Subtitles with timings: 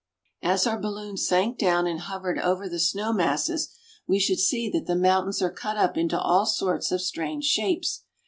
[0.41, 3.69] As our balloon sank down and hovered over the snow masses,
[4.07, 8.01] we should see that the mountains are cut up into all sorts of strange shapes.